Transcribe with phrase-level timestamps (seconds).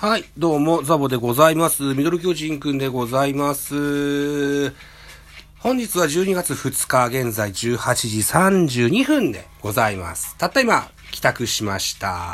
[0.00, 1.82] はい、どうも、ザボでございます。
[1.82, 4.70] ミドル巨人くんでございます。
[5.58, 10.36] 本日は12月2日、現在18時32分でございます。
[10.38, 12.32] たった今、帰宅しました。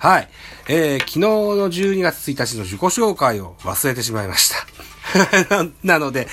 [0.00, 0.28] はい。
[0.66, 5.68] えー、昨日の12月1日の自己紹介を忘れてしまいました。
[5.84, 6.26] なので、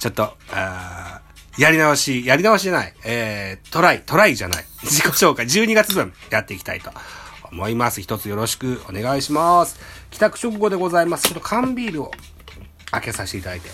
[0.00, 1.20] ちょっと、あ
[1.56, 2.92] やり直し、やり直しじゃない。
[3.04, 4.64] えー、トライ、トライじゃない。
[4.82, 6.90] 自己紹介、12月分やっていきたいと
[7.52, 8.00] 思います。
[8.00, 9.78] 一つよろしくお願いします。
[10.10, 11.24] 帰宅直後でございます。
[11.24, 12.10] ちょっと缶ビールを
[12.90, 13.68] 開けさせていただいて。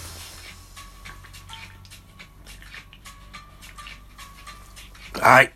[5.20, 5.52] はい。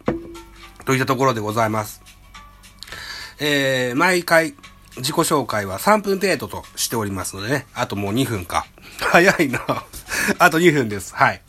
[0.85, 2.03] といったところでございます。
[3.39, 4.55] えー、毎回
[4.97, 7.67] 自己紹介は3分程度としておりますのでね。
[7.75, 8.67] あともう2分か。
[9.01, 9.61] 早いな。
[10.39, 11.15] あと2分です。
[11.15, 11.43] はい。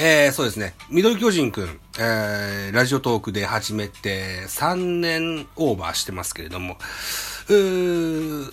[0.00, 0.74] えー、そうですね。
[0.90, 6.76] ミドル巨人くん、えー、ラジオトークで始めて3年オーバーしてますけれども、
[7.48, 8.50] うー、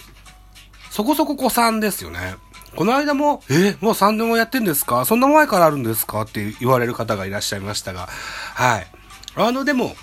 [0.89, 2.35] そこそこ子さんですよね。
[2.75, 5.05] この間も、え、もう3年もやってんですか？
[5.05, 6.21] そんな前からあるんですか？
[6.21, 8.87] って言われる方がいらっしゃいましたが、はい。
[9.35, 9.95] あの、でも、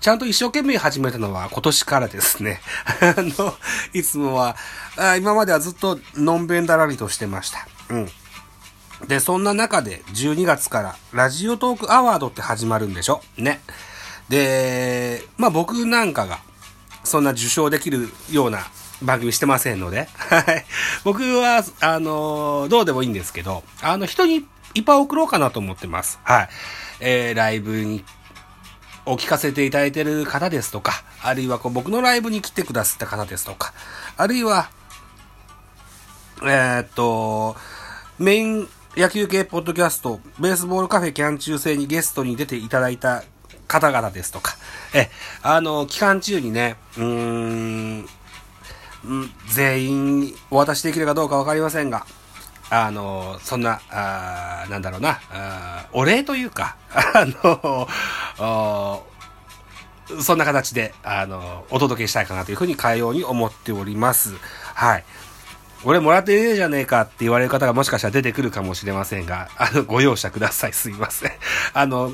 [0.00, 2.60] ちゃんと一生懸命始めたのは今年からですね。
[3.00, 3.54] あの、
[3.94, 4.54] いつもは、
[4.96, 7.66] あ今まではずっとのんべんだらりとしてました。
[7.88, 8.10] うん。
[9.08, 13.22] で、そんな中で12月からラジオトークアワードって始まるんでしょ？
[13.38, 13.60] ね。
[14.28, 16.38] で、まあ僕なんかが
[17.04, 18.60] そんな受賞できるような
[19.02, 20.64] 番組してませんので、はい。
[21.04, 26.20] 僕は、あのどうでもいいんですけど、あの、人にいっぱい送ろうかなと思ってます。
[26.22, 26.48] はい。
[27.00, 28.04] えー、ライブに
[29.06, 30.92] を聞かせていただいてる方ですとか、
[31.22, 33.72] あるいはこう僕のライブに来てくださった方ですとか、
[34.18, 34.68] あるいは、
[36.42, 37.56] えー、っと、
[38.18, 38.68] メイン
[38.98, 43.22] 野球系ポッドキャスト、ベースボールカフェキャン中制にゲストに出ていただいた
[43.68, 44.56] 方々ですとか、
[44.92, 45.08] え、
[45.40, 48.08] あの、期間中にね、うーん、
[49.46, 52.06] 全員お渡しできるかどうかわかりませんが、
[52.70, 57.24] あの、そんな、あなんだろうな、あお礼というか、 あ
[58.40, 59.06] の、
[60.20, 64.34] そんな形で、あの、お届けしたいかなというふうにかように思っております。
[64.74, 65.04] はい。
[65.84, 70.72] 俺もらってねえじゃねえかって言われる方がもしかしたら出てくるかもしれませんが、あの、ご容赦ください。
[70.72, 71.32] すいません。
[71.72, 72.12] あの、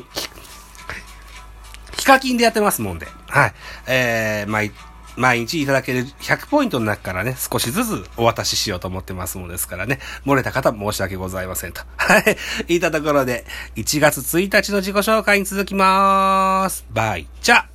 [1.97, 3.55] ヒカキンでやってますもんで、はい。
[3.87, 4.73] えー、毎、
[5.17, 11.81] 毎日いただける100ポイントの中からね、少しずつお渡ししようと思ってますものですからね、漏れた方申し訳ございませんと。
[11.97, 12.37] はい。
[12.67, 13.47] 言ったところで、
[13.77, 16.85] 1月1日の自己紹介に続きまーす。
[16.93, 17.74] バイチャ